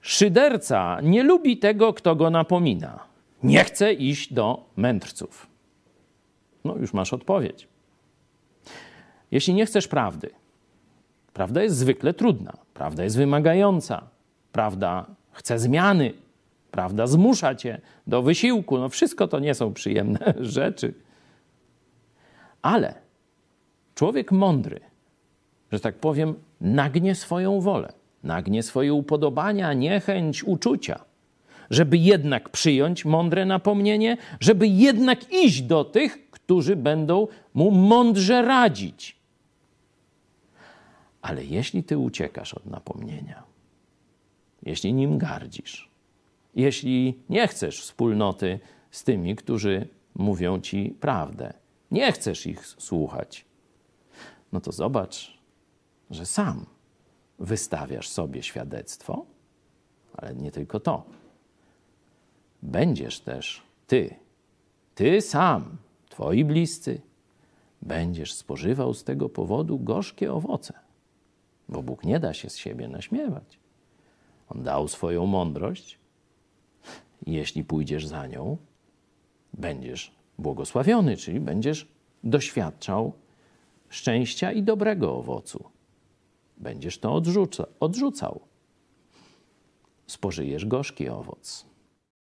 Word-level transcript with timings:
Szyderca 0.00 1.00
nie 1.02 1.22
lubi 1.22 1.58
tego, 1.58 1.92
kto 1.92 2.16
go 2.16 2.30
napomina. 2.30 2.98
Nie 3.42 3.64
chce 3.64 3.92
iść 3.92 4.32
do 4.32 4.64
mędrców. 4.76 5.46
No, 6.64 6.76
już 6.76 6.92
masz 6.92 7.12
odpowiedź. 7.12 7.68
Jeśli 9.30 9.54
nie 9.54 9.66
chcesz 9.66 9.88
prawdy, 9.88 10.30
prawda 11.32 11.62
jest 11.62 11.76
zwykle 11.76 12.14
trudna, 12.14 12.52
prawda 12.74 13.04
jest 13.04 13.16
wymagająca, 13.16 14.08
prawda 14.52 15.06
chce 15.32 15.58
zmiany, 15.58 16.12
prawda 16.70 17.06
zmusza 17.06 17.54
cię 17.54 17.80
do 18.06 18.22
wysiłku. 18.22 18.78
No, 18.78 18.88
wszystko 18.88 19.28
to 19.28 19.38
nie 19.38 19.54
są 19.54 19.74
przyjemne 19.74 20.34
rzeczy. 20.40 20.94
Ale 22.62 22.94
człowiek 23.94 24.32
mądry, 24.32 24.80
że 25.72 25.80
tak 25.80 25.94
powiem, 25.94 26.34
nagnie 26.60 27.14
swoją 27.14 27.60
wolę, 27.60 27.92
nagnie 28.22 28.62
swoje 28.62 28.94
upodobania, 28.94 29.72
niechęć, 29.72 30.44
uczucia, 30.44 31.04
żeby 31.70 31.98
jednak 31.98 32.48
przyjąć 32.48 33.04
mądre 33.04 33.44
napomnienie, 33.44 34.16
żeby 34.40 34.68
jednak 34.68 35.32
iść 35.32 35.62
do 35.62 35.84
tych, 35.84 36.30
którzy 36.30 36.76
będą 36.76 37.28
mu 37.54 37.70
mądrze 37.70 38.42
radzić. 38.42 39.16
Ale 41.22 41.44
jeśli 41.44 41.84
ty 41.84 41.98
uciekasz 41.98 42.54
od 42.54 42.66
napomnienia, 42.66 43.42
jeśli 44.62 44.92
nim 44.92 45.18
gardzisz, 45.18 45.90
jeśli 46.54 47.18
nie 47.28 47.48
chcesz 47.48 47.80
wspólnoty 47.80 48.60
z 48.90 49.04
tymi, 49.04 49.36
którzy 49.36 49.88
mówią 50.14 50.60
ci 50.60 50.96
prawdę, 51.00 51.52
nie 51.90 52.12
chcesz 52.12 52.46
ich 52.46 52.66
słuchać, 52.66 53.44
no 54.52 54.60
to 54.60 54.72
zobacz, 54.72 55.38
że 56.10 56.26
sam 56.26 56.66
wystawiasz 57.40 58.08
sobie 58.08 58.42
świadectwo, 58.42 59.26
ale 60.16 60.34
nie 60.34 60.50
tylko 60.50 60.80
to. 60.80 61.04
Będziesz 62.62 63.20
też 63.20 63.62
ty, 63.86 64.14
ty 64.94 65.20
sam, 65.20 65.76
twoi 66.08 66.44
bliscy, 66.44 67.00
będziesz 67.82 68.32
spożywał 68.32 68.94
z 68.94 69.04
tego 69.04 69.28
powodu 69.28 69.78
gorzkie 69.78 70.32
owoce, 70.32 70.74
bo 71.68 71.82
Bóg 71.82 72.04
nie 72.04 72.20
da 72.20 72.34
się 72.34 72.50
z 72.50 72.56
siebie 72.56 72.88
naśmiewać. 72.88 73.58
On 74.48 74.62
dał 74.62 74.88
swoją 74.88 75.26
mądrość. 75.26 75.98
Jeśli 77.26 77.64
pójdziesz 77.64 78.06
za 78.06 78.26
nią, 78.26 78.56
będziesz 79.54 80.12
błogosławiony, 80.38 81.16
czyli 81.16 81.40
będziesz 81.40 81.88
doświadczał 82.24 83.12
szczęścia 83.88 84.52
i 84.52 84.62
dobrego 84.62 85.16
owocu. 85.16 85.64
Będziesz 86.60 86.98
to 86.98 87.14
odrzuca, 87.14 87.66
odrzucał. 87.80 88.40
Spożyjesz 90.06 90.66
gorzki 90.66 91.08
owoc. 91.08 91.66